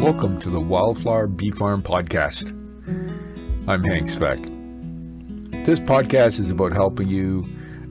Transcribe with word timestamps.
Welcome 0.00 0.40
to 0.40 0.48
the 0.48 0.58
Wildflower 0.58 1.26
Bee 1.26 1.50
Farm 1.50 1.82
Podcast. 1.82 2.48
I'm 3.68 3.84
Hank 3.84 4.08
Sveck. 4.08 4.42
This 5.66 5.78
podcast 5.78 6.40
is 6.40 6.48
about 6.48 6.72
helping 6.72 7.06
you 7.06 7.46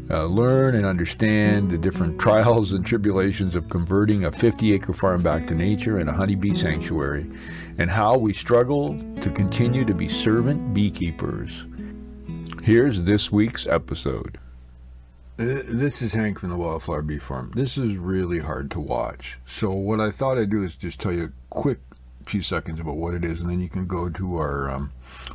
uh, 0.09 0.25
learn 0.25 0.73
and 0.73 0.87
understand 0.87 1.69
the 1.69 1.77
different 1.77 2.19
trials 2.19 2.71
and 2.71 2.83
tribulations 2.83 3.53
of 3.53 3.69
converting 3.69 4.25
a 4.25 4.31
50 4.31 4.73
acre 4.73 4.91
farm 4.91 5.21
back 5.21 5.45
to 5.45 5.53
nature 5.53 5.99
and 5.99 6.09
a 6.09 6.11
honeybee 6.11 6.51
sanctuary, 6.51 7.29
and 7.77 7.91
how 7.91 8.17
we 8.17 8.33
struggle 8.33 8.99
to 9.21 9.29
continue 9.29 9.85
to 9.85 9.93
be 9.93 10.09
servant 10.09 10.73
beekeepers. 10.73 11.67
Here's 12.63 13.03
this 13.03 13.31
week's 13.31 13.67
episode. 13.67 14.39
Uh, 15.37 15.61
this 15.67 16.01
is 16.01 16.13
Hank 16.13 16.39
from 16.39 16.49
the 16.49 16.57
Wildflower 16.57 17.03
Bee 17.03 17.19
Farm. 17.19 17.51
This 17.53 17.77
is 17.77 17.97
really 17.97 18.39
hard 18.39 18.71
to 18.71 18.79
watch. 18.79 19.37
So, 19.45 19.69
what 19.69 19.99
I 19.99 20.09
thought 20.09 20.39
I'd 20.39 20.49
do 20.49 20.63
is 20.63 20.75
just 20.75 20.99
tell 20.99 21.13
you 21.13 21.25
a 21.25 21.31
quick 21.51 21.77
few 22.29 22.41
seconds 22.41 22.79
about 22.79 22.95
what 22.95 23.13
it 23.13 23.25
is, 23.25 23.41
and 23.41 23.49
then 23.49 23.59
you 23.59 23.69
can 23.69 23.87
go 23.87 24.09
to 24.09 24.37
our 24.37 24.69
um, 24.69 24.91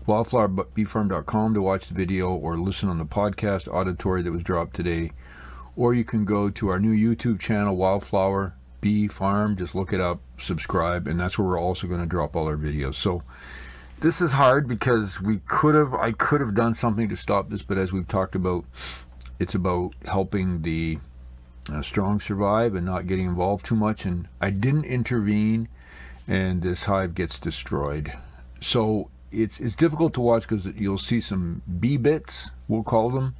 wildflowerbeefarm.com 0.07 1.55
to 1.55 1.61
watch 1.61 1.89
the 1.89 1.95
video 1.95 2.31
or 2.31 2.57
listen 2.57 2.89
on 2.89 2.99
the 2.99 3.05
podcast 3.05 3.67
auditory 3.69 4.23
that 4.23 4.33
was 4.33 4.43
dropped 4.43 4.75
today. 4.75 5.11
Or 5.77 5.93
you 5.93 6.05
can 6.05 6.25
go 6.25 6.51
to 6.51 6.69
our 6.69 6.79
new 6.79 6.95
YouTube 6.95 7.41
channel, 7.41 7.77
Wildflower 7.77 8.55
Bee 8.81 9.09
Farm. 9.09 9.57
Just 9.57 9.75
look 9.75 9.93
it 9.93 10.01
up, 10.01 10.21
subscribe, 10.39 11.09
and 11.09 11.19
that's 11.19 11.37
where 11.37 11.49
we're 11.49 11.61
also 11.61 11.89
going 11.89 12.01
to 12.01 12.07
drop 12.07 12.37
all 12.37 12.47
our 12.47 12.57
videos. 12.57 12.95
So, 12.95 13.25
this 14.01 14.21
is 14.21 14.33
hard 14.33 14.69
because 14.69 15.21
we 15.21 15.41
could 15.49 15.75
have, 15.75 15.95
I 15.95 16.13
could 16.13 16.41
have 16.41 16.55
done 16.55 16.75
something 16.75 17.09
to 17.09 17.17
stop 17.17 17.51
this, 17.51 17.63
but 17.63 17.79
as 17.79 17.93
we've 17.93 18.07
talked 18.07 18.35
about, 18.35 18.65
it's 19.41 19.55
about 19.55 19.95
helping 20.07 20.63
the 20.63 20.99
uh, 21.73 21.83
strong 21.83 22.21
survive 22.21 22.75
and 22.75 22.85
not 22.87 23.07
getting 23.07 23.27
involved 23.27 23.65
too 23.65 23.77
much. 23.77 24.05
And 24.05 24.29
I 24.41 24.51
didn't 24.51 24.85
intervene, 24.85 25.69
and 26.27 26.63
this 26.63 26.85
hive 26.85 27.15
gets 27.15 27.39
destroyed. 27.39 28.13
So 28.61 29.11
it's 29.31 29.61
it's 29.61 29.77
difficult 29.77 30.15
to 30.15 30.21
watch 30.21 30.43
because 30.43 30.67
you'll 30.67 30.99
see 30.99 31.21
some 31.21 31.63
bee 31.81 31.97
bits, 31.97 32.51
we'll 32.69 32.83
call 32.83 33.11
them, 33.11 33.35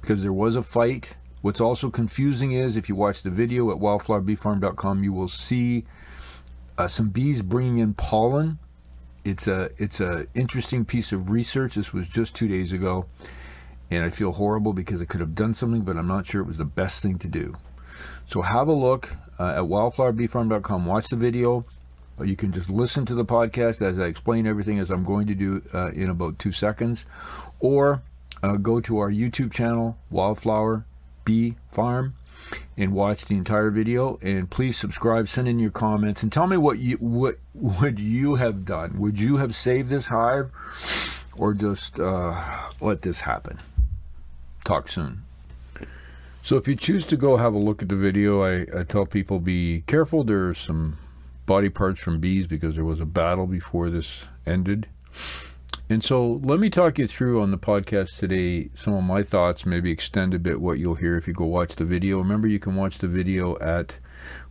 because 0.00 0.22
there 0.22 0.32
was 0.32 0.56
a 0.56 0.62
fight. 0.62 1.16
What's 1.42 1.60
also 1.60 1.90
confusing 1.90 2.52
is 2.52 2.76
if 2.76 2.88
you 2.88 2.96
watch 2.96 3.22
the 3.22 3.30
video 3.30 3.70
at 3.70 3.76
wildflowerbeefarm.com, 3.76 5.04
you 5.04 5.12
will 5.12 5.28
see 5.28 5.84
uh, 6.76 6.88
some 6.88 7.10
bees 7.10 7.42
bringing 7.42 7.78
in 7.78 7.94
pollen. 7.94 8.58
It's 9.24 9.46
a 9.46 9.70
it's 9.78 10.00
a 10.00 10.26
interesting 10.34 10.84
piece 10.84 11.12
of 11.12 11.30
research. 11.30 11.74
This 11.74 11.92
was 11.92 12.08
just 12.08 12.34
two 12.34 12.48
days 12.48 12.72
ago 12.72 13.06
and 13.90 14.04
I 14.04 14.10
feel 14.10 14.32
horrible 14.32 14.72
because 14.72 15.00
I 15.00 15.04
could 15.04 15.20
have 15.20 15.34
done 15.34 15.54
something, 15.54 15.82
but 15.82 15.96
I'm 15.96 16.08
not 16.08 16.26
sure 16.26 16.40
it 16.40 16.46
was 16.46 16.58
the 16.58 16.64
best 16.64 17.02
thing 17.02 17.18
to 17.18 17.28
do. 17.28 17.56
So 18.28 18.42
have 18.42 18.68
a 18.68 18.72
look 18.72 19.10
uh, 19.38 19.50
at 19.50 19.62
wildflowerbeefarm.com. 19.62 20.86
Watch 20.86 21.08
the 21.08 21.16
video. 21.16 21.64
You 22.24 22.36
can 22.36 22.52
just 22.52 22.70
listen 22.70 23.04
to 23.06 23.14
the 23.14 23.24
podcast 23.24 23.82
as 23.82 23.98
I 23.98 24.06
explain 24.06 24.46
everything 24.46 24.78
as 24.78 24.90
I'm 24.90 25.04
going 25.04 25.26
to 25.26 25.34
do 25.34 25.62
uh, 25.74 25.90
in 25.90 26.08
about 26.08 26.38
two 26.38 26.52
seconds. 26.52 27.04
Or 27.60 28.02
uh, 28.42 28.56
go 28.56 28.80
to 28.80 28.98
our 28.98 29.10
YouTube 29.10 29.52
channel, 29.52 29.98
Wildflower 30.10 30.84
Bee 31.24 31.56
Farm, 31.70 32.14
and 32.76 32.92
watch 32.92 33.26
the 33.26 33.36
entire 33.36 33.70
video. 33.70 34.18
And 34.22 34.48
please 34.48 34.78
subscribe, 34.78 35.28
send 35.28 35.48
in 35.48 35.58
your 35.58 35.70
comments, 35.70 36.22
and 36.22 36.32
tell 36.32 36.46
me 36.46 36.56
what 36.56 36.78
you 36.78 36.96
what 36.96 37.36
would 37.54 37.98
you 37.98 38.36
have 38.36 38.64
done. 38.64 38.98
Would 38.98 39.20
you 39.20 39.36
have 39.36 39.54
saved 39.54 39.90
this 39.90 40.06
hive, 40.06 40.50
or 41.36 41.52
just 41.52 42.00
uh, 42.00 42.70
let 42.80 43.02
this 43.02 43.20
happen? 43.20 43.58
Talk 44.64 44.88
soon. 44.88 45.22
So 46.42 46.56
if 46.56 46.68
you 46.68 46.76
choose 46.76 47.06
to 47.06 47.16
go 47.16 47.36
have 47.36 47.54
a 47.54 47.58
look 47.58 47.82
at 47.82 47.88
the 47.88 47.96
video, 47.96 48.42
I, 48.42 48.66
I 48.78 48.84
tell 48.84 49.04
people 49.04 49.40
be 49.40 49.82
careful. 49.88 50.22
There 50.22 50.48
are 50.48 50.54
some 50.54 50.96
body 51.46 51.70
parts 51.70 52.00
from 52.00 52.20
bees 52.20 52.46
because 52.46 52.74
there 52.74 52.84
was 52.84 53.00
a 53.00 53.06
battle 53.06 53.46
before 53.46 53.88
this 53.88 54.24
ended. 54.44 54.88
And 55.88 56.02
so 56.02 56.40
let 56.42 56.58
me 56.58 56.68
talk 56.68 56.98
you 56.98 57.06
through 57.06 57.40
on 57.40 57.52
the 57.52 57.58
podcast 57.58 58.18
today 58.18 58.70
some 58.74 58.94
of 58.94 59.04
my 59.04 59.22
thoughts, 59.22 59.64
maybe 59.64 59.92
extend 59.92 60.34
a 60.34 60.38
bit 60.38 60.60
what 60.60 60.80
you'll 60.80 60.96
hear 60.96 61.16
if 61.16 61.28
you 61.28 61.32
go 61.32 61.44
watch 61.44 61.76
the 61.76 61.84
video. 61.84 62.18
Remember, 62.18 62.48
you 62.48 62.58
can 62.58 62.74
watch 62.74 62.98
the 62.98 63.06
video 63.06 63.56
at 63.60 63.96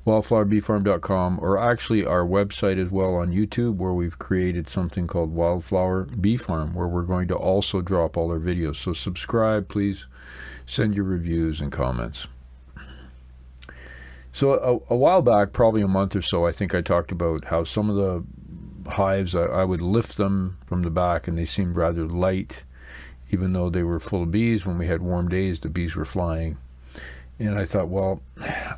wildflowerbeefarm.com 0.07 1.39
or 1.41 1.57
actually 1.57 2.05
our 2.05 2.25
website 2.25 2.77
as 2.81 2.89
well 2.89 3.15
on 3.15 3.33
YouTube 3.33 3.75
where 3.75 3.93
we've 3.93 4.17
created 4.17 4.69
something 4.69 5.07
called 5.07 5.33
Wildflower 5.33 6.03
Bee 6.03 6.37
Farm 6.37 6.73
where 6.73 6.87
we're 6.87 7.03
going 7.03 7.27
to 7.27 7.35
also 7.35 7.81
drop 7.81 8.15
all 8.15 8.31
our 8.31 8.39
videos. 8.39 8.77
So 8.77 8.93
subscribe, 8.93 9.67
please 9.67 10.05
send 10.65 10.95
your 10.95 11.05
reviews 11.05 11.59
and 11.59 11.71
comments. 11.71 12.27
So 14.35 14.83
a, 14.89 14.93
a 14.93 14.97
while 14.97 15.21
back, 15.21 15.53
probably 15.53 15.81
a 15.81 15.87
month 15.87 16.13
or 16.13 16.21
so, 16.21 16.45
I 16.45 16.51
think 16.51 16.75
I 16.75 16.81
talked 16.81 17.13
about 17.13 17.45
how 17.45 17.63
some 17.63 17.89
of 17.89 17.95
the 17.95 18.91
hives 18.91 19.33
I, 19.33 19.45
I 19.45 19.63
would 19.63 19.81
lift 19.81 20.17
them 20.17 20.57
from 20.65 20.83
the 20.83 20.89
back 20.89 21.29
and 21.29 21.37
they 21.37 21.45
seemed 21.45 21.77
rather 21.77 22.05
light 22.05 22.63
even 23.31 23.53
though 23.53 23.69
they 23.69 23.81
were 23.81 23.99
full 23.99 24.23
of 24.23 24.31
bees 24.31 24.65
when 24.65 24.77
we 24.77 24.87
had 24.87 25.01
warm 25.01 25.29
days 25.29 25.61
the 25.61 25.69
bees 25.69 25.95
were 25.95 26.03
flying 26.03 26.57
and 27.39 27.57
I 27.57 27.63
thought, 27.65 27.87
well, 27.87 28.21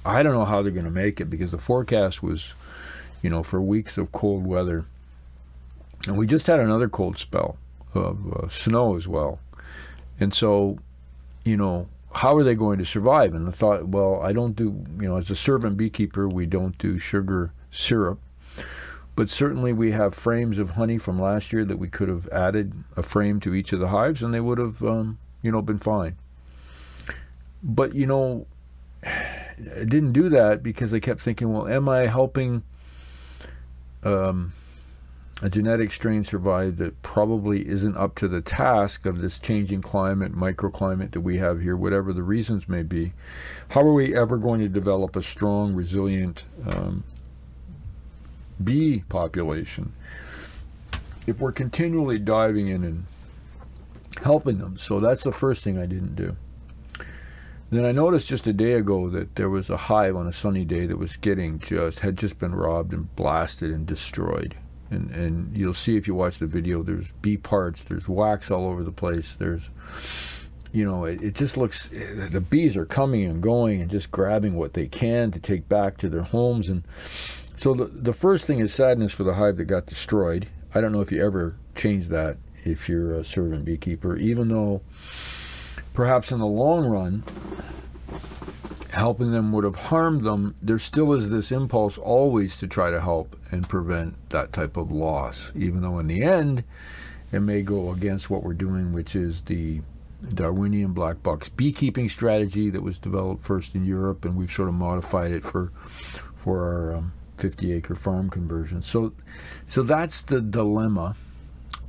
I 0.06 0.22
don't 0.22 0.34
know 0.34 0.46
how 0.46 0.62
they're 0.62 0.72
going 0.72 0.86
to 0.86 0.92
make 0.92 1.20
it 1.20 1.30
because 1.30 1.52
the 1.52 1.58
forecast 1.58 2.22
was, 2.22 2.54
you 3.24 3.30
know, 3.32 3.42
for 3.42 3.60
weeks 3.60 3.98
of 3.98 4.12
cold 4.12 4.46
weather. 4.46 4.86
And 6.06 6.18
we 6.18 6.28
just 6.28 6.46
had 6.46 6.60
another 6.60 6.88
cold 6.88 7.18
spell 7.18 7.58
of 7.96 8.34
uh, 8.34 8.48
snow 8.48 8.96
as 8.96 9.08
well. 9.08 9.40
And 10.20 10.34
so, 10.34 10.78
you 11.46 11.58
know, 11.58 11.88
how 12.18 12.36
are 12.36 12.44
they 12.44 12.56
going 12.56 12.80
to 12.80 12.86
survive? 12.86 13.36
And 13.36 13.48
I 13.48 13.52
thought, 13.52 13.90
well, 13.90 14.20
I 14.22 14.34
don't 14.34 14.56
do, 14.56 14.84
you 15.00 15.08
know, 15.08 15.18
as 15.18 15.30
a 15.30 15.36
servant 15.36 15.78
beekeeper, 15.78 16.28
we 16.28 16.48
don't 16.48 16.78
do 16.80 16.98
sugar 16.98 17.54
syrup. 17.72 18.20
But 19.16 19.30
certainly 19.30 19.72
we 19.72 19.92
have 19.92 20.16
frames 20.16 20.58
of 20.58 20.72
honey 20.72 20.98
from 20.98 21.22
last 21.22 21.54
year 21.54 21.64
that 21.66 21.78
we 21.78 21.88
could 21.88 22.10
have 22.10 22.28
added 22.30 22.74
a 22.96 23.04
frame 23.04 23.40
to 23.42 23.54
each 23.54 23.72
of 23.72 23.80
the 23.80 23.90
hives 23.90 24.24
and 24.24 24.34
they 24.34 24.40
would 24.40 24.58
have, 24.58 24.84
um, 24.84 25.20
you 25.44 25.52
know, 25.52 25.62
been 25.62 25.78
fine. 25.78 26.18
But, 27.62 27.94
you 27.94 28.08
know, 28.08 28.48
I 29.04 29.86
didn't 29.86 30.14
do 30.14 30.30
that 30.30 30.64
because 30.64 30.94
I 30.94 31.00
kept 31.00 31.22
thinking, 31.22 31.54
well, 31.54 31.68
am 31.68 31.88
I 31.88 32.08
helping 32.08 32.64
um, 34.04 34.54
a 35.44 35.50
genetic 35.50 35.92
strain 35.92 36.24
survived 36.24 36.78
that 36.80 37.00
probably 37.04 37.68
isn't 37.68 37.96
up 37.96 38.16
to 38.16 38.28
the 38.28 38.42
task 38.42 39.06
of 39.06 39.22
this 39.22 39.38
changing 39.38 39.82
climate, 39.82 40.36
microclimate 40.36 41.12
that 41.12 41.22
we 41.22 41.38
have 41.38 41.62
here, 41.62 41.78
whatever 41.78 42.12
the 42.12 42.24
reasons 42.24 42.68
may 42.68 42.82
be? 42.82 43.14
How 43.70 43.82
are 43.82 43.94
we 43.94 44.16
ever 44.16 44.38
going 44.38 44.62
to 44.62 44.68
develop 44.68 45.16
a 45.16 45.22
strong, 45.22 45.76
resilient 45.76 46.44
um, 46.68 47.04
bee 48.64 49.04
population 49.10 49.94
if 51.28 51.40
we're 51.40 51.52
continually 51.52 52.18
diving 52.18 52.70
in 52.70 52.84
and 52.84 53.06
helping 54.24 54.58
them? 54.58 54.76
So 54.78 55.00
that's 55.00 55.24
the 55.24 55.32
first 55.32 55.64
thing 55.64 55.78
I 55.78 55.86
didn't 55.86 56.16
do. 56.16 56.36
Then 57.70 57.86
I 57.86 57.92
noticed 57.92 58.28
just 58.28 58.48
a 58.48 58.54
day 58.54 58.74
ago 58.74 59.10
that 59.10 59.36
there 59.36 59.50
was 59.50 59.70
a 59.70 59.78
hive 59.78 60.16
on 60.16 60.26
a 60.26 60.34
sunny 60.34 60.66
day 60.66 60.88
that 60.88 60.98
was 60.98 61.18
getting 61.18 61.60
just 61.60 62.00
had 62.00 62.18
just 62.18 62.40
been 62.40 62.56
robbed 62.56 62.94
and 62.94 63.14
blasted 63.16 63.72
and 63.72 63.86
destroyed. 63.86 64.56
And 64.90 65.12
and 65.12 65.56
you'll 65.56 65.74
see 65.74 65.98
if 65.98 66.08
you 66.08 66.16
watch 66.16 66.40
the 66.40 66.48
video. 66.48 66.84
There's 66.84 67.12
bee 67.22 67.38
parts. 67.38 67.84
There's 67.84 68.08
wax 68.08 68.52
all 68.52 68.68
over 68.68 68.84
the 68.84 68.92
place. 68.92 69.36
There's 69.36 69.70
you 70.74 70.86
know, 70.86 71.06
it, 71.06 71.22
it, 71.24 71.34
just 71.34 71.58
looks, 71.58 71.92
eh, 71.94 72.28
the 72.30 72.42
bees 72.42 72.76
are 72.76 72.86
coming 72.86 73.26
and 73.26 73.42
going 73.42 73.82
and 73.82 73.90
just 73.90 74.12
grabbing 74.12 74.56
what 74.56 74.74
they 74.74 74.88
can 74.88 75.32
to 75.32 75.40
take 75.40 75.68
back 75.70 75.98
to 75.98 76.10
their 76.10 76.24
homes. 76.24 76.70
And 76.70 76.84
so 77.56 77.74
the, 77.74 77.86
the 77.86 78.14
first 78.14 78.46
thing 78.46 78.60
is 78.60 78.74
sadness 78.74 79.12
for 79.12 79.24
the 79.24 79.34
hive 79.34 79.58
that 79.58 79.66
got 79.66 79.86
destroyed. 79.86 80.48
I 80.76 80.82
don't 80.82 80.92
know 80.92 81.02
if 81.02 81.12
you 81.12 81.26
ever 81.26 81.56
change 81.76 82.10
that 82.10 82.38
if 82.66 82.90
you're 82.90 83.16
a 83.16 83.24
servant 83.24 83.66
beekeeper, 83.66 84.18
even 84.18 84.50
though 84.50 84.82
perhaps 85.94 86.32
in 86.32 86.40
the 86.40 86.46
long 86.46 86.86
run, 86.86 87.24
helping 88.98 89.32
them 89.32 89.52
would 89.52 89.64
have 89.64 89.76
harmed 89.76 90.24
them, 90.24 90.56
there 90.62 90.80
still 90.80 91.14
is 91.14 91.30
this 91.30 91.52
impulse 91.52 91.98
always 91.98 92.58
to 92.58 92.68
try 92.68 92.90
to 92.90 93.00
help 93.00 93.36
and 93.52 93.70
prevent 93.70 94.16
that 94.32 94.52
type 94.52 94.76
of 94.76 94.92
loss, 94.92 95.54
even 95.56 95.82
though 95.82 96.00
in 96.00 96.08
the 96.08 96.24
end, 96.24 96.64
it 97.32 97.40
may 97.40 97.62
go 97.62 97.92
against 97.92 98.30
what 98.30 98.44
we're 98.44 98.54
doing, 98.54 98.94
which 98.94 99.16
is 99.16 99.42
the 99.42 99.82
Darwinian 100.34 100.94
black 100.94 101.22
box 101.22 101.48
beekeeping 101.48 102.10
strategy 102.10 102.70
that 102.72 102.82
was 102.82 102.98
developed 102.98 103.44
first 103.44 103.76
in 103.76 103.86
Europe, 103.86 104.26
and 104.26 104.36
we've 104.36 104.52
sort 104.52 104.68
of 104.68 104.74
modified 104.74 105.32
it 105.32 105.44
for 105.44 105.72
for 106.36 106.64
our 106.64 106.96
um, 106.96 107.14
50 107.38 107.74
acre 107.74 107.94
farm 107.94 108.30
conversion. 108.30 108.82
So, 108.82 109.14
so 109.66 109.84
that's 109.84 110.24
the 110.24 110.42
dilemma 110.42 111.16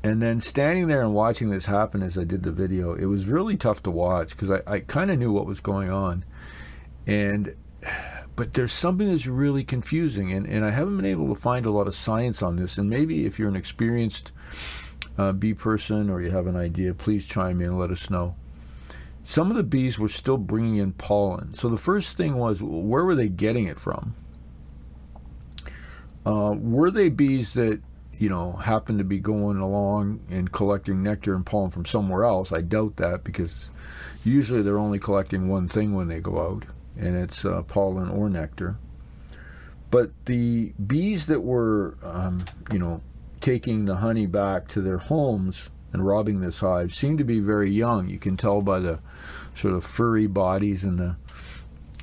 and 0.02 0.22
then 0.22 0.40
standing 0.40 0.86
there 0.86 1.02
and 1.02 1.12
watching 1.12 1.50
this 1.50 1.66
happen 1.66 2.02
as 2.02 2.16
I 2.16 2.24
did 2.24 2.42
the 2.42 2.52
video, 2.52 2.94
it 2.94 3.06
was 3.06 3.26
really 3.26 3.56
tough 3.56 3.82
to 3.82 3.90
watch 3.90 4.30
because 4.30 4.50
I, 4.50 4.60
I 4.66 4.80
kind 4.80 5.10
of 5.10 5.18
knew 5.18 5.32
what 5.32 5.46
was 5.46 5.60
going 5.60 5.90
on. 5.90 6.24
And 7.08 7.56
but 8.36 8.54
there's 8.54 8.70
something 8.70 9.08
that's 9.08 9.26
really 9.26 9.64
confusing, 9.64 10.32
and, 10.32 10.46
and 10.46 10.64
I 10.64 10.70
haven't 10.70 10.96
been 10.96 11.06
able 11.06 11.34
to 11.34 11.40
find 11.40 11.66
a 11.66 11.72
lot 11.72 11.88
of 11.88 11.94
science 11.96 12.40
on 12.40 12.54
this. 12.54 12.78
And 12.78 12.88
maybe 12.88 13.26
if 13.26 13.36
you're 13.36 13.48
an 13.48 13.56
experienced 13.56 14.30
uh, 15.18 15.32
bee 15.32 15.54
person 15.54 16.08
or 16.08 16.22
you 16.22 16.30
have 16.30 16.46
an 16.46 16.56
idea, 16.56 16.94
please 16.94 17.26
chime 17.26 17.60
in 17.60 17.70
and 17.70 17.78
let 17.80 17.90
us 17.90 18.10
know. 18.10 18.36
Some 19.24 19.50
of 19.50 19.56
the 19.56 19.64
bees 19.64 19.98
were 19.98 20.08
still 20.08 20.38
bringing 20.38 20.76
in 20.76 20.92
pollen. 20.92 21.52
So 21.52 21.68
the 21.68 21.76
first 21.76 22.16
thing 22.16 22.36
was, 22.36 22.62
where 22.62 23.04
were 23.04 23.16
they 23.16 23.28
getting 23.28 23.66
it 23.66 23.78
from? 23.78 24.14
Uh, 26.24 26.54
were 26.56 26.90
they 26.90 27.08
bees 27.08 27.54
that 27.54 27.80
you 28.18 28.28
know 28.28 28.52
happened 28.52 28.98
to 28.98 29.04
be 29.04 29.18
going 29.18 29.56
along 29.56 30.20
and 30.30 30.52
collecting 30.52 31.02
nectar 31.02 31.34
and 31.34 31.44
pollen 31.44 31.70
from 31.70 31.86
somewhere 31.86 32.24
else? 32.24 32.52
I 32.52 32.60
doubt 32.60 32.96
that 32.98 33.24
because 33.24 33.70
usually 34.24 34.62
they're 34.62 34.78
only 34.78 34.98
collecting 34.98 35.48
one 35.48 35.68
thing 35.68 35.94
when 35.94 36.06
they 36.06 36.20
go 36.20 36.40
out, 36.40 36.64
and 36.98 37.16
it's 37.16 37.44
uh, 37.44 37.62
pollen 37.62 38.08
or 38.08 38.28
nectar. 38.28 38.76
But 39.90 40.10
the 40.26 40.72
bees 40.86 41.26
that 41.26 41.40
were, 41.40 41.96
um, 42.02 42.44
you 42.72 42.78
know, 42.78 43.00
taking 43.40 43.84
the 43.84 43.96
honey 43.96 44.26
back 44.26 44.68
to 44.68 44.80
their 44.82 44.98
homes 44.98 45.70
and 45.92 46.06
robbing 46.06 46.40
this 46.40 46.60
hive 46.60 46.92
seem 46.92 47.16
to 47.16 47.24
be 47.24 47.40
very 47.40 47.70
young. 47.70 48.08
You 48.08 48.18
can 48.18 48.36
tell 48.36 48.60
by 48.60 48.80
the 48.80 49.00
sort 49.54 49.74
of 49.74 49.84
furry 49.84 50.26
bodies 50.26 50.84
and 50.84 50.98
the 50.98 51.16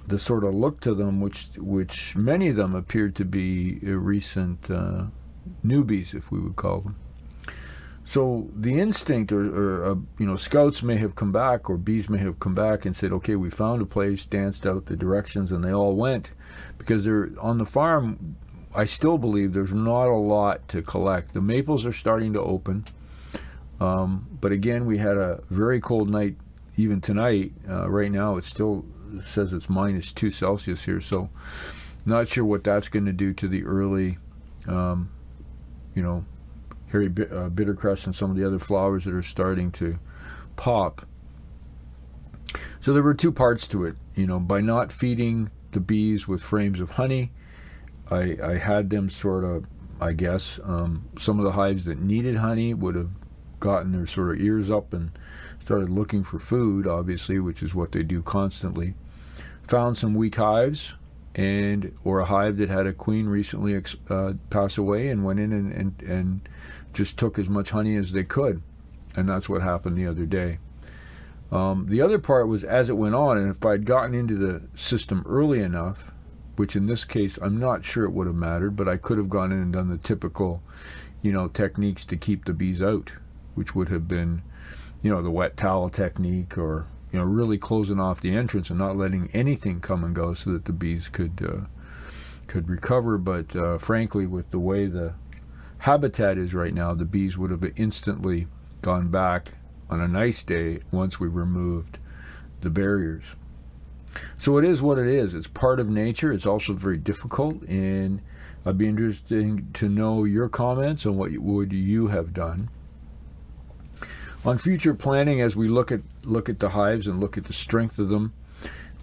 the 0.08 0.20
sort 0.20 0.44
of 0.44 0.54
look 0.54 0.80
to 0.82 0.94
them, 0.94 1.20
which 1.20 1.48
which 1.58 2.16
many 2.16 2.48
of 2.50 2.56
them 2.56 2.76
appeared 2.76 3.16
to 3.16 3.26
be 3.26 3.80
recent 3.82 4.70
uh, 4.70 5.06
newbies, 5.66 6.14
if 6.14 6.32
we 6.32 6.40
would 6.40 6.56
call 6.56 6.82
them. 6.82 6.96
So 8.08 8.48
the 8.56 8.80
instinct, 8.80 9.32
or, 9.32 9.48
or 9.48 9.86
uh, 9.86 9.96
you 10.20 10.28
know, 10.28 10.36
scouts 10.36 10.84
may 10.84 10.96
have 10.98 11.16
come 11.16 11.32
back, 11.32 11.70
or 11.70 11.78
bees 11.78 12.08
may 12.08 12.20
have 12.20 12.40
come 12.40 12.54
back 12.54 12.86
and 12.86 12.96
said, 12.96 13.12
"Okay, 13.12 13.36
we 13.36 13.50
found 13.50 13.82
a 13.82 13.86
place," 13.86 14.26
danced 14.28 14.68
out 14.68 14.86
the 14.86 14.96
directions, 14.96 15.52
and 15.52 15.64
they 15.64 15.74
all 15.74 15.96
went, 15.96 16.30
because 16.78 17.04
they're 17.04 17.32
on 17.42 17.58
the 17.58 17.66
farm. 17.66 18.36
I 18.76 18.86
still 18.86 19.18
believe 19.18 19.54
there's 19.54 19.74
not 19.74 20.08
a 20.08 20.16
lot 20.16 20.68
to 20.70 20.84
collect. 20.84 21.34
The 21.34 21.42
maples 21.42 21.86
are 21.86 21.94
starting 21.94 22.34
to 22.34 22.42
open, 22.42 22.86
um, 23.80 24.28
but 24.40 24.52
again, 24.52 24.86
we 24.86 25.00
had 25.00 25.18
a 25.18 25.42
very 25.50 25.80
cold 25.82 26.10
night. 26.10 26.36
Even 26.78 27.02
tonight, 27.02 27.54
uh, 27.70 27.90
right 27.90 28.12
now, 28.12 28.36
it 28.36 28.44
still 28.44 28.86
says 29.22 29.54
it's 29.54 29.70
minus 29.70 30.14
two 30.14 30.30
Celsius 30.30 30.86
here, 30.86 31.02
so 31.02 31.30
not 32.06 32.28
sure 32.28 32.46
what 32.46 32.64
that's 32.64 32.88
going 32.88 33.06
to 33.06 33.14
do 33.14 33.34
to 33.34 33.48
the 33.48 33.64
early, 33.64 34.20
um, 34.68 35.10
you 35.96 36.04
know, 36.04 36.24
hairy 36.96 37.08
uh, 37.08 37.50
bittercress 37.50 38.06
and 38.06 38.16
some 38.16 38.32
of 38.32 38.38
the 38.38 38.46
other 38.46 38.60
flowers 38.60 39.04
that 39.04 39.14
are 39.14 39.22
starting 39.22 39.72
to 39.72 40.00
pop. 40.56 41.06
So 42.80 42.94
there 42.94 43.04
were 43.04 43.14
two 43.14 43.32
parts 43.34 43.68
to 43.70 43.86
it. 43.86 43.96
You 44.16 44.28
know, 44.28 44.40
by 44.40 44.62
not 44.62 44.92
feeding 44.92 45.52
the 45.72 45.82
bees 45.82 46.28
with 46.28 46.42
frames 46.42 46.80
of 46.80 46.92
honey, 46.92 47.32
I, 48.10 48.38
I 48.42 48.58
had 48.58 48.90
them 48.90 49.10
sort 49.10 49.44
of, 49.44 49.66
I 50.00 50.14
guess, 50.14 50.60
um, 50.64 51.10
some 51.20 51.38
of 51.38 51.46
the 51.46 51.52
hives 51.52 51.84
that 51.86 52.00
needed 52.00 52.38
honey 52.38 52.74
would 52.74 52.96
have 52.96 53.12
gotten 53.60 53.92
their 53.92 54.08
sort 54.08 54.32
of 54.32 54.40
ears 54.40 54.72
up 54.72 54.94
and 54.94 55.12
started 55.62 55.90
looking 55.90 56.24
for 56.24 56.40
food, 56.40 56.88
obviously, 56.88 57.40
which 57.40 57.62
is 57.62 57.76
what 57.76 57.92
they 57.92 58.04
do 58.04 58.22
constantly. 58.22 58.94
Found 59.68 59.98
some 59.98 60.14
weak 60.14 60.36
hives, 60.36 60.94
and 61.36 61.94
or 62.06 62.22
a 62.22 62.26
hive 62.26 62.58
that 62.58 62.70
had 62.70 62.88
a 62.88 62.94
queen 62.94 63.28
recently 63.28 63.80
uh, 64.10 64.34
pass 64.50 64.78
away, 64.78 65.10
and 65.10 65.24
went 65.24 65.40
in 65.40 65.52
and, 65.52 65.72
and 65.72 66.02
and 66.02 66.50
just 66.94 67.18
took 67.18 67.38
as 67.38 67.50
much 67.50 67.72
honey 67.72 67.96
as 67.96 68.14
they 68.14 68.24
could, 68.24 68.62
and 69.16 69.28
that's 69.28 69.50
what 69.50 69.62
happened 69.62 69.98
the 69.98 70.08
other 70.08 70.26
day. 70.26 70.58
Um, 71.52 71.88
the 71.88 72.02
other 72.02 72.18
part 72.18 72.48
was 72.48 72.64
as 72.64 72.90
it 72.90 72.98
went 72.98 73.16
on, 73.16 73.38
and 73.38 73.52
if 73.52 73.64
I'd 73.66 73.86
gotten 73.86 74.16
into 74.16 74.36
the 74.36 74.64
system 74.76 75.24
early 75.28 75.60
enough, 75.60 76.12
which 76.56 76.76
in 76.76 76.88
this 76.88 77.06
case 77.06 77.38
I'm 77.42 77.60
not 77.60 77.86
sure 77.86 78.06
it 78.06 78.14
would 78.14 78.28
have 78.28 78.36
mattered, 78.36 78.76
but 78.76 78.88
I 78.88 78.98
could 78.98 79.18
have 79.18 79.30
gone 79.30 79.52
in 79.52 79.60
and 79.60 79.74
done 79.74 79.90
the 79.90 79.98
typical, 79.98 80.64
you 81.22 81.32
know, 81.32 81.48
techniques 81.48 82.06
to 82.06 82.18
keep 82.18 82.46
the 82.46 82.54
bees 82.54 82.82
out, 82.82 83.12
which 83.56 83.76
would 83.76 83.90
have 83.90 84.08
been, 84.08 84.42
you 85.02 85.12
know, 85.12 85.22
the 85.22 85.30
wet 85.30 85.58
towel 85.58 85.90
technique 85.90 86.58
or 86.58 86.88
you 87.16 87.22
know 87.22 87.28
really 87.28 87.58
closing 87.58 87.98
off 87.98 88.20
the 88.20 88.36
entrance 88.36 88.70
and 88.70 88.78
not 88.78 88.98
letting 88.98 89.30
anything 89.32 89.80
come 89.80 90.04
and 90.04 90.14
go 90.14 90.34
so 90.34 90.52
that 90.52 90.66
the 90.66 90.74
bees 90.74 91.08
could 91.08 91.42
uh, 91.42 91.66
could 92.46 92.68
recover. 92.68 93.18
But 93.18 93.56
uh, 93.56 93.78
frankly, 93.78 94.28
with 94.28 94.52
the 94.52 94.60
way 94.60 94.88
the 94.88 95.14
habitat 95.78 96.38
is 96.38 96.54
right 96.54 96.74
now, 96.74 96.94
the 96.94 97.06
bees 97.06 97.38
would 97.38 97.52
have 97.52 97.64
instantly 97.78 98.48
gone 98.82 99.08
back 99.08 99.54
on 99.90 100.02
a 100.02 100.10
nice 100.10 100.44
day 100.44 100.82
once 100.92 101.18
we 101.18 101.30
removed 101.30 102.00
the 102.60 102.70
barriers. 102.70 103.24
So 104.38 104.58
it 104.58 104.66
is 104.66 104.82
what 104.82 105.00
it 105.00 105.08
is. 105.08 105.34
It's 105.34 105.48
part 105.48 105.80
of 105.80 105.88
nature. 105.88 106.34
It's 106.34 106.46
also 106.46 106.74
very 106.74 106.98
difficult, 106.98 107.62
and 107.64 108.20
I'd 108.66 108.78
be 108.78 108.90
interested 108.90 109.74
to 109.76 109.88
know 109.88 110.26
your 110.26 110.50
comments 110.50 111.06
on 111.06 111.16
what 111.16 111.32
would 111.32 111.72
you 111.72 112.08
have 112.08 112.34
done. 112.34 112.70
On 114.46 114.60
future 114.60 114.94
planning, 114.94 115.42
as 115.42 115.56
we 115.56 115.68
look 115.68 115.92
at 115.92 116.02
look 116.24 116.50
at 116.50 116.60
the 116.60 116.70
hives 116.70 117.08
and 117.08 117.20
look 117.20 117.36
at 117.36 117.46
the 117.46 117.54
strength 117.54 117.98
of 117.98 118.10
them, 118.10 118.32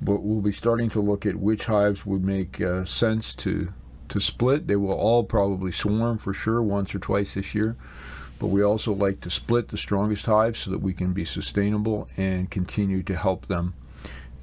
but 0.01 0.23
we'll 0.23 0.41
be 0.41 0.53
starting 0.53 0.89
to 0.91 1.01
look 1.01 1.27
at 1.27 1.35
which 1.35 1.67
hives 1.67 2.07
would 2.07 2.25
make 2.25 2.61
uh, 2.61 2.85
sense 2.85 3.35
to 3.37 3.73
to 4.09 4.21
split. 4.21 4.69
They 4.69 4.77
will 4.77 4.93
all 4.93 5.25
probably 5.25 5.73
swarm 5.73 6.19
for 6.19 6.33
sure 6.33 6.63
once 6.63 6.95
or 6.95 7.01
twice 7.01 7.35
this 7.35 7.57
year, 7.57 7.75
but 8.39 8.49
we 8.49 8.63
also 8.63 8.93
like 8.93 9.21
to 9.23 9.31
split 9.31 9.67
the 9.67 9.77
strongest 9.77 10.27
hives 10.27 10.61
so 10.61 10.71
that 10.71 10.81
we 10.81 10.93
can 10.93 11.13
be 11.13 11.25
sustainable 11.25 12.09
and 12.17 12.49
continue 12.49 13.03
to 13.03 13.17
help 13.17 13.47
them 13.47 13.75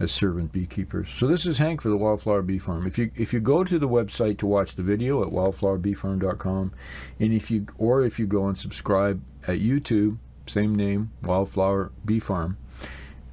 as 0.02 0.12
servant 0.12 0.52
beekeepers. 0.52 1.07
So 1.18 1.28
this 1.28 1.45
is 1.45 1.57
Hank 1.57 1.81
for 1.81 1.90
the 1.90 1.98
Wildflower 1.98 2.42
Bee 2.42 2.60
Farm. 2.60 2.86
If 2.86 2.98
you 2.98 3.10
if 3.16 3.31
you 3.31 3.40
go 3.40 3.63
to 3.63 3.80
the 3.80 3.88
website 3.88 4.38
to 4.40 4.48
watch 4.48 4.75
the 4.75 4.84
video 4.84 5.24
at 5.24 5.31
wildflowerbeefarm.com, 5.31 6.74
and 7.22 7.34
if 7.34 7.50
you 7.50 7.68
or 7.78 8.04
if 8.04 8.19
you 8.19 8.28
go 8.28 8.48
and 8.48 8.57
subscribe 8.57 9.22
at 9.48 9.60
YouTube 9.60 10.18
same 10.50 10.75
name, 10.75 11.12
Wildflower 11.24 11.92
Bee 12.06 12.19
Farm. 12.19 12.57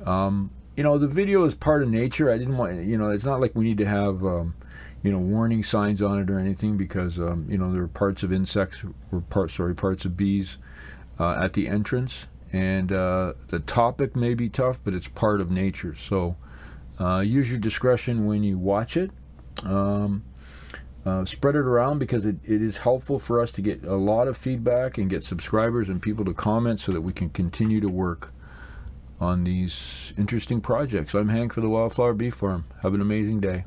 Um, 0.05 0.51
you 0.77 0.83
know, 0.83 0.99
the 0.99 1.09
video 1.09 1.45
is 1.45 1.55
part 1.55 1.83
of 1.83 1.89
nature. 1.89 2.31
I 2.31 2.39
didn't 2.39 2.57
want, 2.57 2.85
you 2.85 2.99
know, 2.99 3.11
it's 3.11 3.25
not 3.25 3.41
like 3.41 3.55
we 3.55 3.65
need 3.65 3.79
to 3.79 3.87
have, 3.87 4.23
um, 4.25 4.55
you 5.03 5.11
know, 5.11 5.19
warning 5.19 5.63
signs 5.63 6.03
on 6.03 6.21
it 6.21 6.31
or 6.31 6.39
anything 6.39 6.77
because, 6.77 7.19
um, 7.19 7.47
you 7.49 7.57
know, 7.57 7.73
there 7.73 7.83
are 7.83 7.89
parts 7.89 8.23
of 8.23 8.33
insects 8.33 8.85
or 9.11 9.21
parts, 9.23 9.55
sorry, 9.55 9.75
parts 9.75 10.05
of 10.05 10.17
bees 10.17 10.59
uh, 11.19 11.43
at 11.43 11.55
the 11.55 11.69
entrance. 11.69 12.27
And 12.53 12.93
uh, 12.93 13.33
the 13.49 13.61
topic 13.61 14.15
may 14.15 14.35
be 14.35 14.49
tough, 14.49 14.81
but 14.85 14.95
it's 14.95 15.09
part 15.09 15.41
of 15.41 15.51
nature. 15.51 15.95
So 15.95 16.37
uh, 17.01 17.21
use 17.21 17.51
your 17.51 17.61
discretion 17.61 18.27
when 18.27 18.43
you 18.43 18.59
watch 18.59 18.97
it. 18.97 19.11
Um, 19.65 20.23
uh, 21.07 21.25
spread 21.25 21.55
it 21.55 21.61
around 21.61 22.01
because 22.01 22.27
it, 22.27 22.37
it 22.45 22.61
is 22.61 22.79
helpful 22.79 23.19
for 23.19 23.41
us 23.41 23.53
to 23.53 23.63
get 23.63 23.85
a 23.85 23.95
lot 23.95 24.27
of 24.27 24.37
feedback 24.37 24.99
and 24.99 25.09
get 25.09 25.23
subscribers 25.23 25.89
and 25.89 26.03
people 26.03 26.25
to 26.25 26.35
comment 26.35 26.81
so 26.81 26.91
that 26.93 27.01
we 27.01 27.13
can 27.13 27.31
continue 27.31 27.81
to 27.81 27.89
work 27.89 28.33
on 29.21 29.45
these 29.45 30.13
interesting 30.19 30.61
projects. 30.61 31.15
I'm 31.15 31.29
Hank 31.29 31.55
for 31.55 31.61
the 31.61 31.69
Wildflower 31.69 32.13
Bee 32.13 32.31
Farm. 32.31 32.65
Have 32.83 32.93
an 32.93 33.01
amazing 33.01 33.41
day. 33.41 33.65